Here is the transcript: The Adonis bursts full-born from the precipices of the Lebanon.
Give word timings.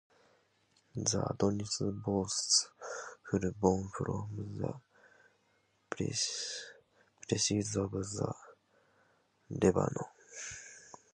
The 0.95 1.27
Adonis 1.31 1.79
bursts 2.03 2.69
full-born 3.29 3.89
from 3.95 4.57
the 4.57 4.73
precipices 5.91 7.75
of 7.75 7.91
the 7.91 8.33
Lebanon. 9.51 9.93